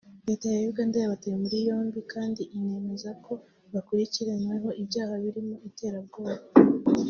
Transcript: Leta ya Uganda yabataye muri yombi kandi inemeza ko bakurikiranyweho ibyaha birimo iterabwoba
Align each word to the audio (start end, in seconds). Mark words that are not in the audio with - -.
Leta 0.27 0.47
ya 0.55 0.61
Uganda 0.71 0.95
yabataye 0.97 1.35
muri 1.43 1.57
yombi 1.67 1.99
kandi 2.13 2.41
inemeza 2.57 3.09
ko 3.25 3.33
bakurikiranyweho 3.73 4.67
ibyaha 4.81 5.13
birimo 5.23 5.55
iterabwoba 5.69 6.41